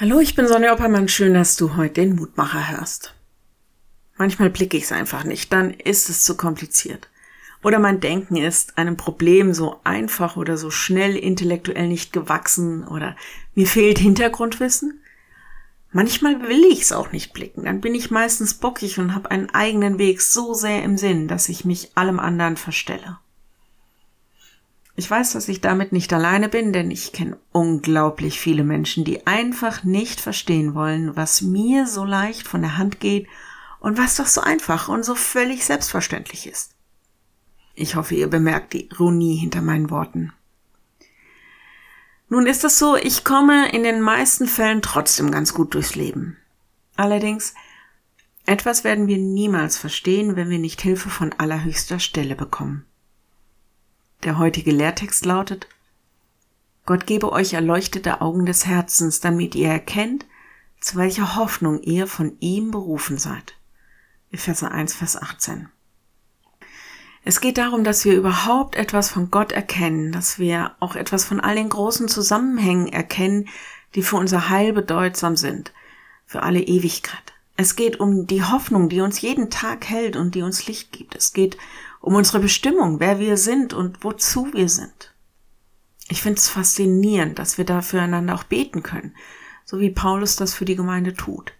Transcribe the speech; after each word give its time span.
Hallo, 0.00 0.20
ich 0.20 0.36
bin 0.36 0.46
Sonja 0.46 0.72
Oppermann. 0.72 1.08
Schön, 1.08 1.34
dass 1.34 1.56
du 1.56 1.74
heute 1.74 1.94
den 1.94 2.14
Mutmacher 2.14 2.70
hörst. 2.70 3.16
Manchmal 4.16 4.48
blicke 4.48 4.76
ich 4.76 4.84
es 4.84 4.92
einfach 4.92 5.24
nicht, 5.24 5.52
dann 5.52 5.72
ist 5.72 6.08
es 6.08 6.22
zu 6.22 6.36
kompliziert. 6.36 7.08
Oder 7.64 7.80
mein 7.80 7.98
Denken 7.98 8.36
ist 8.36 8.78
einem 8.78 8.96
Problem 8.96 9.52
so 9.52 9.80
einfach 9.82 10.36
oder 10.36 10.56
so 10.56 10.70
schnell 10.70 11.16
intellektuell 11.16 11.88
nicht 11.88 12.12
gewachsen 12.12 12.86
oder 12.86 13.16
mir 13.56 13.66
fehlt 13.66 13.98
Hintergrundwissen. 13.98 15.02
Manchmal 15.90 16.42
will 16.42 16.64
ich 16.70 16.82
es 16.82 16.92
auch 16.92 17.10
nicht 17.10 17.32
blicken, 17.32 17.64
dann 17.64 17.80
bin 17.80 17.96
ich 17.96 18.12
meistens 18.12 18.54
bockig 18.54 19.00
und 19.00 19.16
habe 19.16 19.32
einen 19.32 19.50
eigenen 19.50 19.98
Weg 19.98 20.20
so 20.20 20.54
sehr 20.54 20.84
im 20.84 20.96
Sinn, 20.96 21.26
dass 21.26 21.48
ich 21.48 21.64
mich 21.64 21.90
allem 21.96 22.20
anderen 22.20 22.56
verstelle. 22.56 23.18
Ich 24.98 25.08
weiß, 25.08 25.34
dass 25.34 25.46
ich 25.46 25.60
damit 25.60 25.92
nicht 25.92 26.12
alleine 26.12 26.48
bin, 26.48 26.72
denn 26.72 26.90
ich 26.90 27.12
kenne 27.12 27.38
unglaublich 27.52 28.40
viele 28.40 28.64
Menschen, 28.64 29.04
die 29.04 29.28
einfach 29.28 29.84
nicht 29.84 30.20
verstehen 30.20 30.74
wollen, 30.74 31.14
was 31.14 31.40
mir 31.40 31.86
so 31.86 32.04
leicht 32.04 32.48
von 32.48 32.62
der 32.62 32.78
Hand 32.78 32.98
geht 32.98 33.28
und 33.78 33.96
was 33.96 34.16
doch 34.16 34.26
so 34.26 34.40
einfach 34.40 34.88
und 34.88 35.04
so 35.04 35.14
völlig 35.14 35.64
selbstverständlich 35.64 36.48
ist. 36.48 36.72
Ich 37.76 37.94
hoffe, 37.94 38.16
ihr 38.16 38.26
bemerkt 38.26 38.72
die 38.72 38.88
Ironie 38.88 39.36
hinter 39.36 39.62
meinen 39.62 39.90
Worten. 39.90 40.32
Nun 42.28 42.48
ist 42.48 42.64
es 42.64 42.80
so, 42.80 42.96
ich 42.96 43.22
komme 43.22 43.70
in 43.70 43.84
den 43.84 44.00
meisten 44.00 44.48
Fällen 44.48 44.82
trotzdem 44.82 45.30
ganz 45.30 45.54
gut 45.54 45.74
durchs 45.74 45.94
Leben. 45.94 46.38
Allerdings, 46.96 47.54
etwas 48.46 48.82
werden 48.82 49.06
wir 49.06 49.18
niemals 49.18 49.78
verstehen, 49.78 50.34
wenn 50.34 50.50
wir 50.50 50.58
nicht 50.58 50.80
Hilfe 50.80 51.08
von 51.08 51.32
allerhöchster 51.38 52.00
Stelle 52.00 52.34
bekommen. 52.34 52.84
Der 54.28 54.36
heutige 54.36 54.72
Lehrtext 54.72 55.24
lautet, 55.24 55.68
Gott 56.84 57.06
gebe 57.06 57.32
euch 57.32 57.54
erleuchtete 57.54 58.20
Augen 58.20 58.44
des 58.44 58.66
Herzens, 58.66 59.20
damit 59.20 59.54
ihr 59.54 59.70
erkennt, 59.70 60.26
zu 60.80 60.98
welcher 60.98 61.36
Hoffnung 61.36 61.80
ihr 61.80 62.06
von 62.06 62.36
ihm 62.40 62.70
berufen 62.70 63.16
seid. 63.16 63.56
Epheser 64.30 64.70
1, 64.70 64.92
Vers 64.92 65.16
18. 65.16 65.70
Es 67.24 67.40
geht 67.40 67.56
darum, 67.56 67.84
dass 67.84 68.04
wir 68.04 68.14
überhaupt 68.16 68.76
etwas 68.76 69.08
von 69.08 69.30
Gott 69.30 69.52
erkennen, 69.52 70.12
dass 70.12 70.38
wir 70.38 70.76
auch 70.78 70.94
etwas 70.94 71.24
von 71.24 71.40
all 71.40 71.54
den 71.54 71.70
großen 71.70 72.08
Zusammenhängen 72.08 72.88
erkennen, 72.88 73.48
die 73.94 74.02
für 74.02 74.16
unser 74.16 74.50
Heil 74.50 74.74
bedeutsam 74.74 75.36
sind, 75.36 75.72
für 76.26 76.42
alle 76.42 76.60
Ewigkeit. 76.60 77.32
Es 77.60 77.74
geht 77.74 77.98
um 77.98 78.28
die 78.28 78.44
Hoffnung, 78.44 78.88
die 78.88 79.00
uns 79.00 79.20
jeden 79.20 79.50
Tag 79.50 79.88
hält 79.88 80.14
und 80.14 80.36
die 80.36 80.42
uns 80.42 80.68
Licht 80.68 80.92
gibt. 80.92 81.16
Es 81.16 81.32
geht 81.32 81.58
um 82.00 82.14
unsere 82.14 82.38
Bestimmung, 82.38 83.00
wer 83.00 83.18
wir 83.18 83.36
sind 83.36 83.74
und 83.74 84.04
wozu 84.04 84.52
wir 84.52 84.68
sind. 84.68 85.12
Ich 86.08 86.22
finde 86.22 86.38
es 86.38 86.48
faszinierend, 86.48 87.40
dass 87.40 87.58
wir 87.58 87.64
da 87.64 87.82
füreinander 87.82 88.36
auch 88.36 88.44
beten 88.44 88.84
können, 88.84 89.16
so 89.64 89.80
wie 89.80 89.90
Paulus 89.90 90.36
das 90.36 90.54
für 90.54 90.64
die 90.64 90.76
Gemeinde 90.76 91.14
tut. 91.14 91.52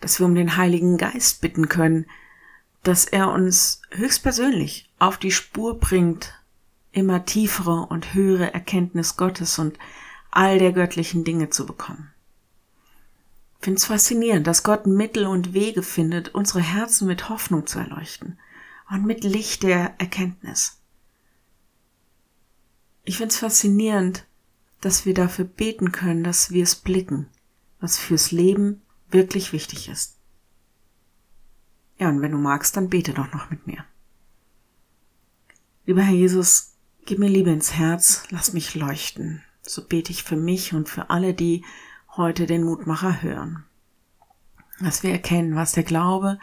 Dass 0.00 0.18
wir 0.18 0.26
um 0.26 0.34
den 0.34 0.56
Heiligen 0.56 0.98
Geist 0.98 1.40
bitten 1.40 1.68
können, 1.68 2.06
dass 2.82 3.04
er 3.04 3.30
uns 3.30 3.80
höchstpersönlich 3.92 4.90
auf 4.98 5.18
die 5.18 5.30
Spur 5.30 5.78
bringt, 5.78 6.34
immer 6.90 7.24
tiefere 7.24 7.86
und 7.86 8.12
höhere 8.12 8.52
Erkenntnis 8.52 9.16
Gottes 9.16 9.60
und 9.60 9.78
all 10.32 10.58
der 10.58 10.72
göttlichen 10.72 11.22
Dinge 11.22 11.48
zu 11.48 11.64
bekommen. 11.64 12.12
Ich 13.62 13.64
finde 13.64 13.78
es 13.78 13.86
faszinierend, 13.86 14.46
dass 14.46 14.64
Gott 14.64 14.86
Mittel 14.86 15.24
und 15.24 15.54
Wege 15.54 15.82
findet, 15.82 16.34
unsere 16.34 16.60
Herzen 16.60 17.06
mit 17.06 17.30
Hoffnung 17.30 17.66
zu 17.66 17.78
erleuchten– 17.78 18.38
und 18.92 19.06
mit 19.06 19.24
Licht 19.24 19.62
der 19.62 19.98
Erkenntnis. 19.98 20.78
Ich 23.04 23.16
finde 23.16 23.32
es 23.32 23.38
faszinierend, 23.38 24.26
dass 24.80 25.06
wir 25.06 25.14
dafür 25.14 25.46
beten 25.46 25.92
können, 25.92 26.22
dass 26.22 26.50
wir 26.50 26.62
es 26.62 26.76
blicken, 26.76 27.28
was 27.80 27.98
fürs 27.98 28.32
Leben 28.32 28.82
wirklich 29.10 29.52
wichtig 29.52 29.88
ist. 29.88 30.18
Ja, 31.98 32.10
und 32.10 32.20
wenn 32.20 32.32
du 32.32 32.38
magst, 32.38 32.76
dann 32.76 32.90
bete 32.90 33.14
doch 33.14 33.32
noch 33.32 33.50
mit 33.50 33.66
mir. 33.66 33.84
Lieber 35.86 36.02
Herr 36.02 36.14
Jesus, 36.14 36.74
gib 37.06 37.18
mir 37.18 37.28
Liebe 37.28 37.50
ins 37.50 37.72
Herz, 37.72 38.24
lass 38.30 38.52
mich 38.52 38.74
leuchten. 38.74 39.42
So 39.62 39.86
bete 39.86 40.12
ich 40.12 40.22
für 40.22 40.36
mich 40.36 40.74
und 40.74 40.88
für 40.88 41.10
alle, 41.10 41.34
die 41.34 41.64
heute 42.16 42.46
den 42.46 42.64
Mutmacher 42.64 43.22
hören. 43.22 43.64
Dass 44.80 45.02
wir 45.02 45.12
erkennen, 45.12 45.54
was 45.54 45.72
der 45.72 45.84
Glaube 45.84 46.38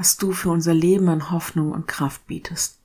was 0.00 0.16
du 0.16 0.32
für 0.32 0.48
unser 0.48 0.72
Leben 0.72 1.10
an 1.10 1.30
Hoffnung 1.30 1.72
und 1.72 1.86
Kraft 1.86 2.26
bietest. 2.26 2.78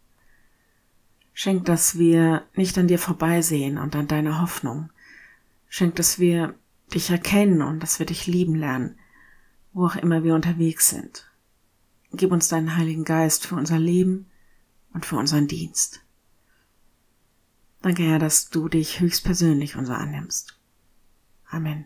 Schenk, 1.32 1.64
dass 1.64 1.98
wir 1.98 2.46
nicht 2.56 2.78
an 2.78 2.90
dir 2.90 3.00
vorbeisehen 3.00 3.78
und 3.78 3.96
an 3.96 4.10
deiner 4.10 4.42
Hoffnung. 4.42 4.90
Schenk, 5.70 5.96
dass 5.96 6.20
wir 6.20 6.56
dich 6.94 7.12
erkennen 7.12 7.62
und 7.62 7.80
dass 7.80 8.00
wir 8.00 8.06
dich 8.06 8.28
lieben 8.28 8.56
lernen, 8.56 9.00
wo 9.72 9.86
auch 9.86 9.96
immer 9.96 10.26
wir 10.26 10.36
unterwegs 10.36 10.90
sind. 10.90 11.32
Gib 12.12 12.34
uns 12.34 12.50
deinen 12.50 12.76
Heiligen 12.76 13.06
Geist 13.06 13.46
für 13.48 13.56
unser 13.56 13.80
Leben 13.80 14.30
und 14.94 15.06
für 15.06 15.16
unseren 15.16 15.48
Dienst. 15.48 16.02
Danke, 17.82 18.04
Herr, 18.04 18.20
dass 18.20 18.50
du 18.50 18.68
dich 18.68 19.00
höchstpersönlich 19.00 19.78
unser 19.78 19.98
annimmst. 19.98 20.60
Amen. 21.50 21.86